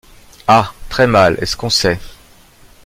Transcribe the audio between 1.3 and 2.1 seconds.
est-ce qu’on sait?...